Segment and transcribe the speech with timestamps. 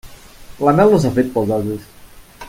[0.67, 1.85] La mel no s'ha fet pels ases.